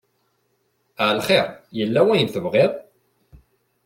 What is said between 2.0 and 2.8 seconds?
wayen tebɣiḍ?